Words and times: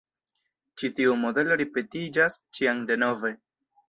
Ĉi 0.81 0.89
tiu 0.99 1.11
modelo 1.25 1.57
ripetiĝas 1.61 2.39
ĉiam 2.61 2.81
denove. 2.93 3.33